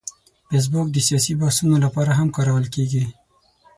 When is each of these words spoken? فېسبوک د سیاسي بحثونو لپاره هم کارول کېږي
فېسبوک 0.49 0.87
د 0.91 0.97
سیاسي 1.07 1.33
بحثونو 1.41 1.75
لپاره 1.85 2.11
هم 2.19 2.27
کارول 2.35 2.65
کېږي 2.75 3.03